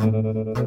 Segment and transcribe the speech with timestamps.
[0.00, 0.59] Uh...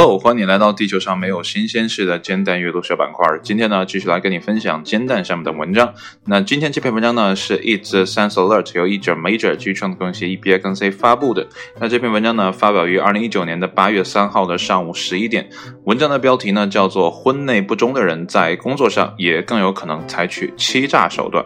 [0.00, 3.26] Hello，欢迎来到地球上没有新鲜事的煎蛋阅读小板块。
[3.42, 5.92] 今天呢，继续来跟你分享煎蛋上面的文章。
[6.26, 11.48] 那今天这篇文章呢，是 It's Science Alert 由译者 Major 基于创作公司 EBIC 发布的。
[11.80, 15.50] 那这篇文章呢，发表于二零一九年的八月三号的上午十一点。
[15.86, 21.44] 文章的标题呢，叫做“婚内不忠的人在工作上也更有可能采取欺诈手段”。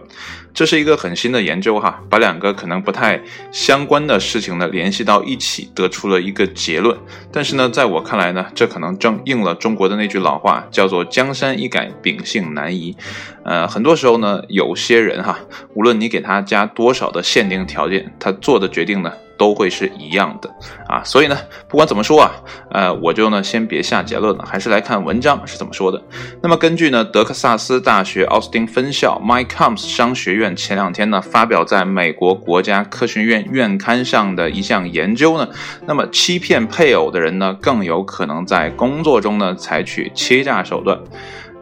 [0.52, 3.19] 这是一个很新的研究哈，把两个可能不太
[3.50, 6.95] 相关的事情呢联系到一起，得出了一个结论。
[7.32, 12.96] 但是呢，在我看来呢，这可能正应了中国的那句老话，叫做“江山易改，秉性难移”。
[13.45, 15.38] 呃，很多时候呢，有些人哈，
[15.74, 19.12] 无论你给他加多少的限定条件，他做的决定呢。
[19.42, 20.48] 都会是一样的
[20.87, 22.30] 啊，所以呢，不管怎么说啊，
[22.70, 26.01] 呃，我就呢先别下结论了，还是来看文章是怎么说的。
[26.41, 35.48] 那么根据呢德克萨斯大学奥斯汀分校 MyComs 商学院前两天呢发表在美国国家科学院院刊上的一项研究呢，
[35.88, 40.96] 那么欺骗配偶的人呢更有可能在工作中呢采取欺诈手段。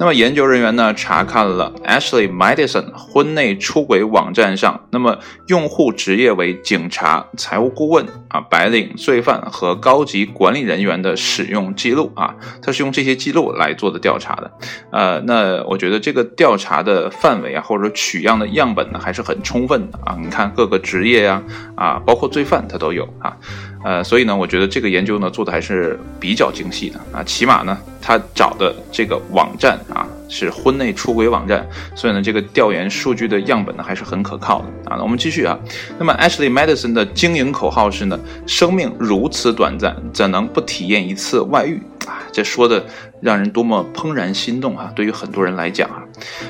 [0.01, 14.51] 那么研究人员呢查看了 Ashley Madison 婚内出轨网站上，那么用户职业为警察、财务顾问啊、白领、罪犯和高级管理人员的使用记录啊，他是用这些记录来做的调查的。
[14.91, 20.17] 呃，那我觉得这个调查的范围啊，或者取样的样本呢，还是很充分的啊。
[20.19, 21.43] 你看各个职业呀，
[21.77, 23.37] 啊，包括罪犯他都有啊。
[23.83, 34.97] 呃，所以呢，我觉得这个研究呢做的还是比较精细的啊，起码呢，他找的这个网站啊是婚内出轨网站，所以呢，这个调研数据的样本呢还是很可靠的啊。
[34.97, 35.59] 那我们继续啊，
[35.99, 41.81] 那么 Ashley Madison 的经营口号是呢，生命如此短暂，怎能不体验一次外遇？
[42.07, 42.85] 啊，这说的
[43.21, 44.91] 让人多么怦然心动啊！
[44.97, 46.00] 对于很多人来讲啊，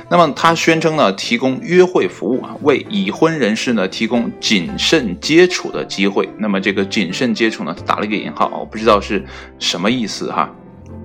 [0.09, 6.29] 那么他宣称呢，提供约会服务啊，为已婚人士呢提供谨慎接触的机会。
[6.39, 9.25] 那么这个谨慎接触呢，他打了一个引号，我不知道是
[9.59, 10.51] 什么意思哈。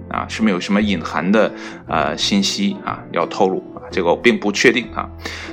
[0.07, 1.51] 啊，是没有什么隐含的
[1.87, 5.09] 呃信息啊要透露啊，这个我并不确定啊。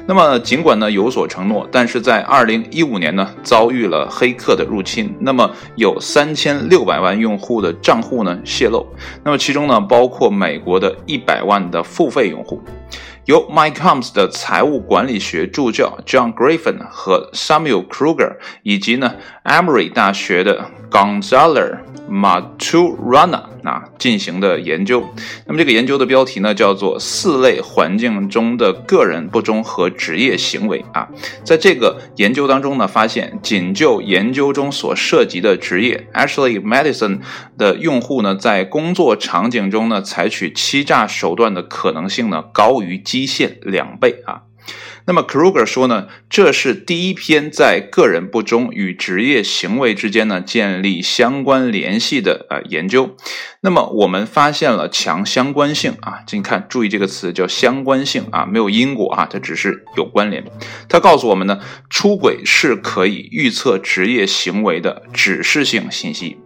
[0.07, 8.87] 那么尽管呢有所承诺，但是在二零一五年呢遭遇了黑客的入侵，那么有三千六百万用户的账户呢泄露，
[9.25, 12.63] 那么其中呢包括美国的一百万的付费用户。
[13.33, 21.79] 由 MyComs 的财务管理学助教 John Griffin 和 Samuel Kruger 以及呢 Emory 大学的 Gonzalez
[22.11, 25.05] Maturana 啊进行的研究。
[25.47, 31.09] 那么这个研究的标题呢叫做“四类环境中的个人不忠和职业行为”啊。
[31.45, 37.21] 在这个研究当中呢，发现仅就研究中所涉及的职业，Ashley Madison
[37.59, 43.03] 的用户呢，在工作场景中呢，采取欺诈手段的可能性呢，高于。
[43.03, 44.43] 基线两倍啊，
[45.05, 53.17] 那么 Kruger 说呢，这是第一篇在个人不忠与职业行为之间呢建立相关联系的呃研究。
[53.63, 60.45] 那么我们发现了强相关性啊，这你看，注意这个词叫相关性啊，没有因果啊，它只是有关联。
[60.89, 61.59] 它告诉我们呢，
[61.91, 66.39] 出轨是可以预测职业行为的指示性信息。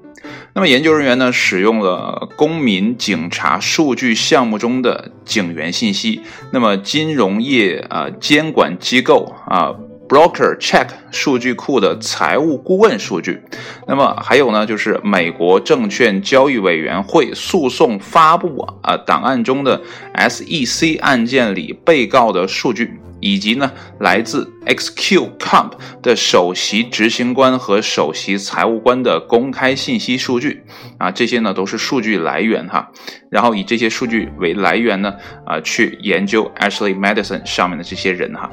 [0.56, 9.74] 那么研究人员呢，使用了公民警察数据项目中的警员信息，那么金融业啊监管机构啊
[10.08, 13.42] broker check 数据库的财务顾问数据，
[13.86, 19.78] 那么还有呢，就是美国证券交易委员会诉讼发布啊档案中的
[20.14, 22.98] SEC 案件里被告的数据。
[23.20, 25.72] 以及呢，来自 XQ Comp
[26.02, 30.64] 的首席执行官和首席财务官的公开信息数据
[30.98, 32.90] 啊，这些呢都是数据来源哈。
[33.30, 38.50] 然后以这些数据为来源呢，啊，去研究 Ashley Madison 上面的这些人哈。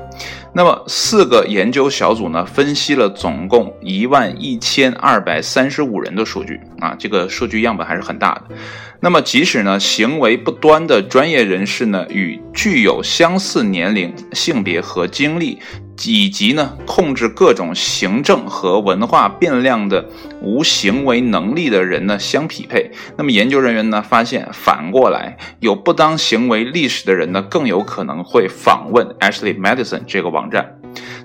[0.53, 8.55] 那么四个研究小组呢，分析了总共一万一千二百三十五人的数据啊，这个数据样本还是很大的。
[9.03, 15.59] 那么，即使呢行为不端的专业人士呢，与具有相似年龄、性别和经历，
[16.05, 20.07] 以及呢控制各种行政和文化变量的
[20.41, 30.77] 无行为能力的人呢相匹配，那么研究人员呢发现，反过来有不当行为历史的人呢，更有可能会访问 Ashley Madison 这个网站。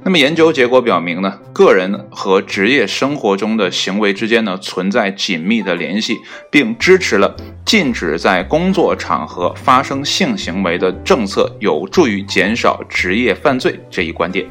[0.09, 6.17] 那么研究结果表明呢，个人和职业生活中的行为之间呢存在紧密的联系，
[6.51, 14.47] 并支持了禁止在工作场合发生性行为的政策有助于减少职业犯罪这一观点。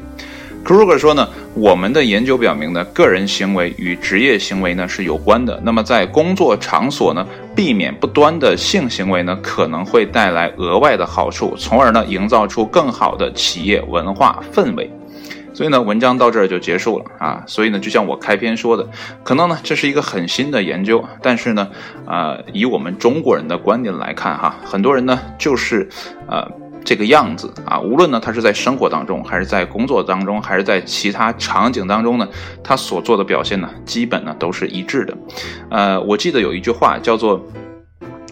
[0.64, 5.60] Kruger 说呢，我们的研究表明呢，个人行为与职业行为呢是有关的。
[5.64, 7.26] 那么在工作场所呢，
[7.56, 14.88] 避免不端的性行为呢，可能会带来额外的好处，从而呢营造出更好的企业文化氛围。
[15.58, 17.42] 所以呢，文章到这儿就结束了啊。
[17.48, 18.88] 所以呢，就像我开篇说的，
[19.24, 21.68] 可能呢这是一个很新的研究，但是呢，
[22.06, 25.88] 啊，以我们中国人的观点来看哈，很多人呢就是
[26.28, 26.48] 呃
[26.84, 27.80] 这个样子啊。
[27.80, 32.28] 无论呢他是在生活当中，还是在工作当中，还是在其他场景当中呢，
[32.62, 35.18] 他所做的表现呢，基本呢都是一致的。
[35.72, 37.44] 呃，我记得有一句话叫做，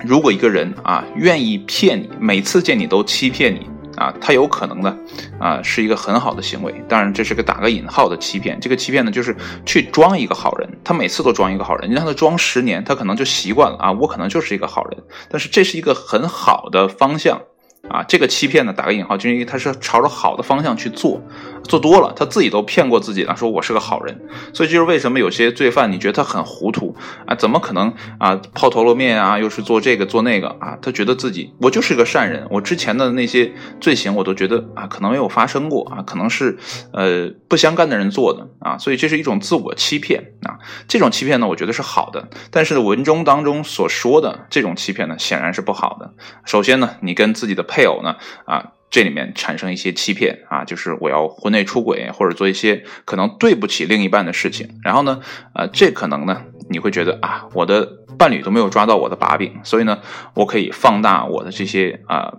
[0.04, 3.68] 如果一个人啊愿意骗你，每次见你都欺骗你。
[3.96, 4.96] 啊，他有可能呢，
[5.38, 6.74] 啊，是一个很好的行为。
[6.88, 8.60] 当然，这是个打个引号的欺骗。
[8.60, 9.34] 这个欺骗呢，就是
[9.64, 10.68] 去装一个好人。
[10.84, 13.92] 他每次都装一个好人，你让他装十年，他可能就习惯了啊。
[13.92, 15.02] 我可能就是一个好人。
[15.28, 17.40] 但是这是一个很好的方向。
[17.88, 21.20] 啊，这个欺骗呢，打个引号，就因为他是朝着好的方向去做，
[21.64, 24.20] 做多了，他自己都骗过自己了，说我是个好人，
[24.52, 26.94] 所以就是为什么有些罪犯你觉得他很糊涂
[27.26, 27.34] 啊？
[27.34, 28.40] 怎么可能啊？
[28.54, 30.76] 抛头露面啊，又是做这个做那个啊？
[30.82, 36.56] 他觉得自己我就是个善人，我之前的那些罪行我都觉得啊，可能没有发生过啊，可能是
[36.92, 40.58] 呃不相干的人做的啊，所以这是一种自我欺骗啊。
[40.88, 46.14] 这种欺骗呢，我觉得是好的，但是文中当中所说的这种欺骗呢，显然是不好的。
[46.44, 54.78] 首先呢，你跟自己的配偶呢，啊，这里面产生一些欺骗啊，就是我要婚内出轨或者做一些可能对不起另一半的事情。
[54.82, 55.20] 然后呢，
[55.54, 59.98] 呃，这可能呢，你会觉得啊，我的伴侣都没有抓到我的把柄，所以呢，
[60.34, 62.32] 我可以放大我的这些啊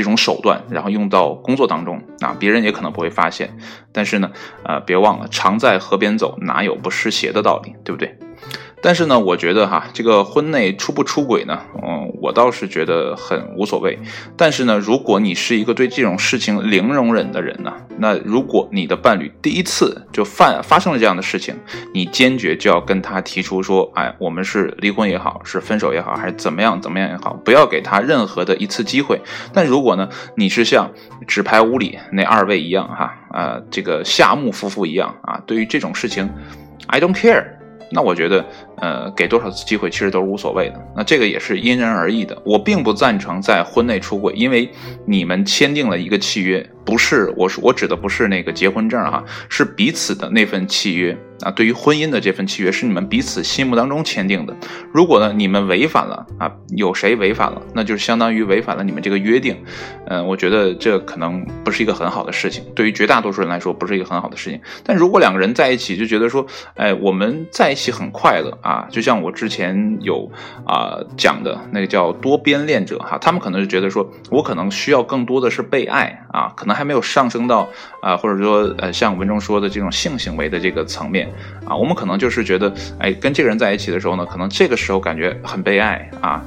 [0.00, 3.54] 这种手段，然后用到工作当中啊，别人也可能不会发现。
[3.92, 4.30] 但是呢，
[4.64, 8.18] 呃，别忘了，常在河边走，哪有不湿鞋的道理，对不对？
[8.82, 11.60] 但是呢，我觉得哈，这个婚内出不出轨呢？
[11.82, 13.98] 嗯，我倒是觉得很无所谓。
[14.36, 21.54] 但是呢，如果你是一个对这种事情零容忍的人呢，那如果你的伴侣第一次就犯发生了这样的事情，
[21.92, 29.20] 你坚决就要跟他提出说，哎，我们是离婚也好，是分手也好，还是怎么样怎么样也好，不要给他任何的一次机会。
[29.52, 30.90] 但如果呢，你是像
[31.26, 36.30] 纸牌屋里那二位一样哈，呃，这个夏目夫妇一样啊，对于这种事情
[36.86, 37.44] ，I don't care。
[37.92, 38.44] 那我觉得，
[38.80, 40.80] 呃，给多少次机会其实都是无所谓的。
[40.96, 42.40] 那这个也是因人而异的。
[42.44, 44.68] 我并不赞成在婚内出轨，因为
[45.06, 51.16] 你们签订了一个契约，不是我是我指的不是那个结婚证哈，是彼此的那份契约。
[51.40, 54.54] 啊，对于婚姻的这份契约是你们彼此心目当中签订的。
[54.92, 59.56] 如果呢你们违反了啊，有谁违反了，那就是相当于违反了你们这个约定。
[60.06, 64.60] 嗯，我觉得这可能不是一个很好的事情，对于绝大多数人来说不是一个很好的事情。
[64.84, 70.30] 但如果两个人在一起就觉得说，哎，我们在一起很快乐啊，啊就像我之前有
[70.64, 77.68] 啊讲的那个叫多边恋者哈，他们可能是觉得说我可能需要更多的是被爱啊，可能还没有上升到
[78.00, 81.28] 啊或者说呃像文中说的这种性行为的这个层面。
[81.66, 86.42] 啊，我们可能就是觉得，哎，跟这个人在一起的时候呢，可能这个时候感觉很被爱啊，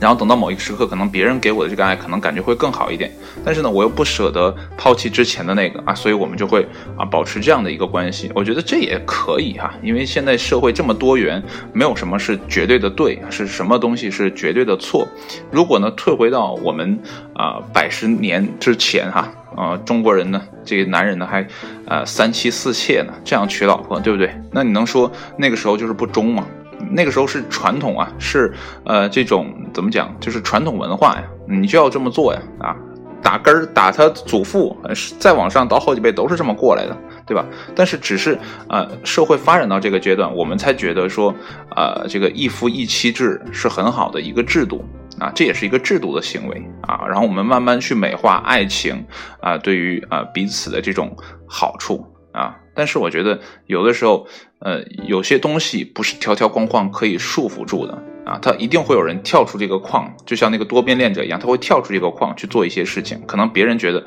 [0.00, 3.12] 然后等到某一个时刻，可能别人给我的这个爱，可能感觉会更好一点。
[3.44, 6.66] 但是呢，我又不舍得抛弃之前的那个啊，所以我们就会
[6.96, 8.32] 啊保持这样的一个关系。
[8.34, 11.42] 我觉得这也可以哈，因为现在社会这么多元，
[11.74, 15.06] 没有什么是绝对的对，是什么东西是绝对的错。
[15.50, 16.98] 如果呢，退回到我们
[17.34, 19.30] 啊百十年之前哈。
[19.56, 21.44] 啊，中国人呢，这个男人呢还，
[21.84, 24.32] 呃，三妻四妾呢，这样娶老婆，对不对？
[24.52, 26.46] 那你能说那个时候就是不忠吗？
[26.90, 28.52] 那个时候是传统啊，是
[28.84, 32.76] 呃这种怎么讲，就是传统文化呀，你就要这么做呀，啊，
[33.22, 34.76] 打根儿打他祖父，
[35.18, 36.96] 再往上倒好几辈都是这么过来的，
[37.26, 37.44] 对吧？
[37.74, 38.38] 但是只是
[38.68, 41.34] 呃社会发展到这个阶段，我们才觉得说，
[41.76, 44.84] 呃这个一夫一妻制是很好的一个制度。
[45.18, 49.04] 啊，这也是一个制度的行为啊，然后我们慢慢去美化爱情
[49.38, 51.14] 啊，对于啊彼此的这种
[51.46, 54.26] 好处啊，但是我觉得有的时候，
[54.60, 64.04] 呃，有些东西不是条条框框可以束缚住的啊，它一定会有人跳出这个框，就像那个多边恋者一样，他会跳出这个框去做一些事情，可能别人觉得，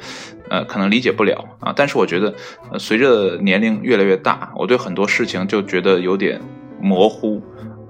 [0.49, 2.33] 呃，可能理解不了啊，但是我觉得，
[2.79, 6.41] 随着年龄越来越大，我对很多事情就觉得有点
[6.79, 7.41] 模糊。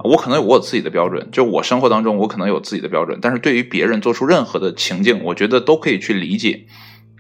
[0.04, 6.66] 我可能有我自己的标准，就我生活当中我可能有自己的标准，但是对于别人做出任何的情境，我觉得都可以去理解，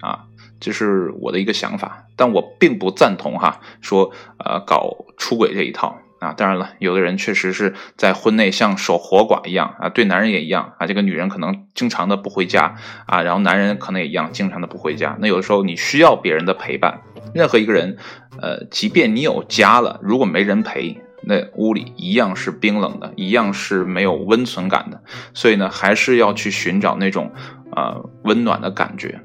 [0.01, 0.25] 啊，
[0.63, 6.32] 这是我的一个想法，但我并不赞同哈，说呃搞出轨这一套啊。
[6.32, 15.17] 当然了，有的人确实是在婚内像守活寡一样啊，对男人也一样啊，这个女人可能经常的不回家啊，然后男人可能也一样经常的不回家。
[15.20, 17.01] 那有的时候你需要别人的陪伴，
[17.36, 17.98] 任何一个人，
[18.41, 20.98] 呃，即便你有家了，如果没人陪。
[21.25, 25.01] 那屋里一样是冰冷的，一样是没有温存感的，
[25.34, 27.32] 所以呢，还是要去寻找那种，
[27.74, 29.22] 呃，温暖的感觉，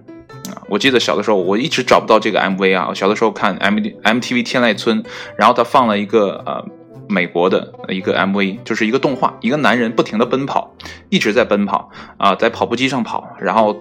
[0.49, 5.03] 啊，我记得小的时候我一直找不到这个 MV 啊，我小的时候看 M MTV 天籁村，
[5.37, 6.65] 然后他放了一个呃
[7.09, 10.75] 美国的一个 MV，就是一个动画，一个男人不停的奔跑，
[11.09, 13.75] 一直在奔跑啊，在跑步机上跑，然后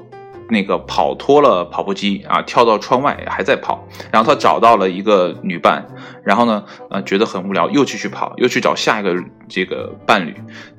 [0.50, 5.86] 那个跑脱了跑步机啊，跳到窗外还在跑，然后他找到了一个女伴，
[6.24, 9.16] 然后呢，呃，觉得很无聊，又继续跑，又去找下一个
[9.50, 10.34] 这个伴侣。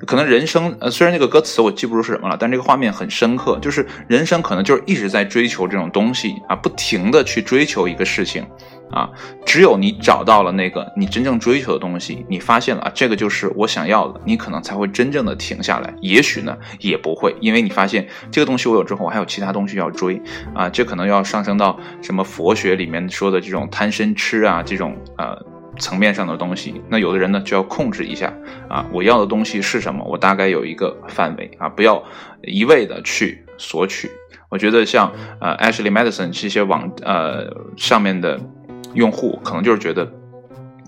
[0.05, 8.45] 可能人生，呃，虽然这个歌词我记不住是什么了，但这个画面很深刻，就是人生可能就是一直在追求这种东西啊，不停的去追求一个事情。
[8.91, 9.09] 啊，
[9.45, 15.93] 只有你找到了那个你真正追求的东西，你发现了啊，这个就是我想要的，你可能才会真正的停下来。
[16.01, 20.21] 也许呢，也不会，因为你发现这个东西我有之后，我还有其他东西要追
[20.53, 25.37] 啊，这可能要上升到什么佛学里面说的这种贪嗔痴啊这种呃
[25.77, 26.81] 层面上的东西。
[26.89, 28.33] 那有的人呢就要控制一下
[28.67, 32.03] 啊，我要的东西是什么，我大概有一个范围啊，不要
[32.41, 34.09] 一味的去索取。
[34.49, 37.45] 我觉得像呃 Ashley Madison 这些网呃
[37.77, 38.39] 上面的。
[38.93, 40.11] 用户可能就是觉得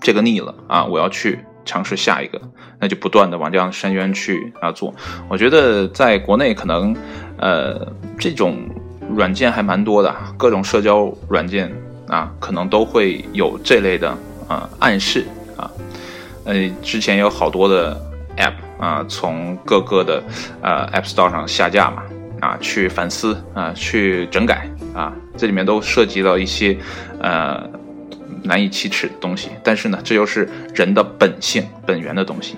[0.00, 2.40] 这个腻了啊，我要去尝试下一个，
[2.80, 4.92] 那就不断的往这样深渊去啊做。
[5.28, 6.92] 我觉得在国内可能
[7.38, 7.86] 呃
[8.18, 8.58] 这种
[9.14, 11.72] 软件还蛮多的，各种社交软件
[12.08, 14.10] 啊，可能都会有这类的
[14.48, 15.24] 啊暗示
[15.56, 15.70] 啊。
[16.44, 17.96] 呃，之前有好多的
[18.36, 20.20] App 啊，从各个的
[20.62, 22.02] 呃 App Store 上下架嘛，
[22.40, 26.76] 啊，去反思啊，去整改啊，这里面都涉及到一些
[27.20, 27.70] 呃。
[28.42, 32.56] 难以启齿的东西，但是呢，这又是人的本性、本源的东西，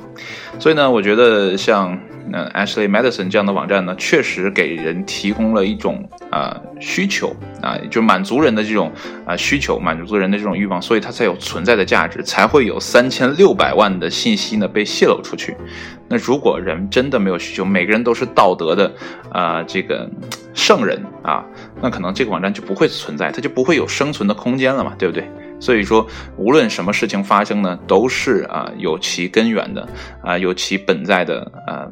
[0.58, 1.98] 所以呢，我觉得像
[2.32, 8.90] 呃 Ashley Madison 这样的网站呢，确实给人提供了一种啊需求啊，就满足人的这种
[9.26, 15.54] 啊需求，满足人的这种欲望，所以它才有存在的价值，才会有三千六百万的信息呢被泄露出去。
[16.08, 18.92] 那如果人真的没有需求，每个人都是道德的
[19.30, 20.08] 啊这个
[20.54, 21.44] 圣人啊，
[21.80, 25.28] 那可能这个网站就不会存在，它就不会有生存的空间了嘛，对不对？
[25.60, 26.06] 所以说，
[26.36, 29.88] 无论什么事情发生呢，都是啊有其根源的
[30.22, 31.88] 啊，有其本在的啊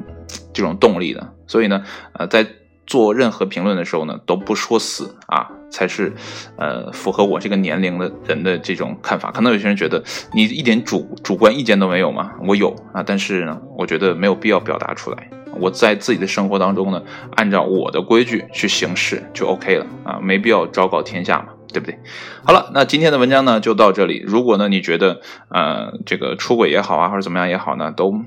[0.53, 1.33] 这种动力的。
[1.47, 2.45] 所以呢，呃，在
[2.85, 6.11] 做任何评论的时候呢，都不说死啊，才是
[6.57, 9.31] 呃符合我这个年龄的人的这种看法。
[9.31, 10.03] 可能有些人觉得
[10.33, 12.31] 你一点主主观意见都没有吗？
[12.45, 15.29] 我有啊，但是呢，我觉得没有必要表达出来。
[15.55, 17.01] 我在自己的生活当中呢，
[17.35, 21.52] 按照我的规矩去行事就 OK 了啊，没必要昭告天下嘛。
[21.73, 21.99] 对不对？
[22.45, 24.23] 好了，那今天的文章呢就到这里。
[24.25, 28.23] 如果呢你觉得呃这个出轨也好啊，或者怎么样也好呢，都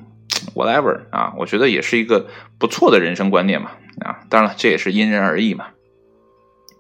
[0.55, 2.27] whatever 啊，我觉得也是一个
[2.59, 3.71] 不错的人生观念嘛
[4.05, 4.21] 啊。
[4.29, 5.69] 当然了，这也是因人而异嘛。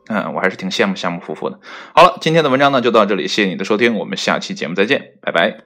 [0.08, 1.58] 嗯，我还是挺羡慕羡慕夫妇的。
[1.94, 5.64] 好了，今天的文章呢就到这里，谢谢你的收听，我们下期节目再见，拜拜。